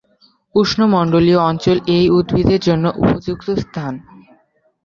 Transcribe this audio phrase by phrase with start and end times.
[0.55, 3.93] উষ্ণমণ্ডলীয় অঞ্চল এই উদ্ভিদের জন্য উপযুক্ত স্থান।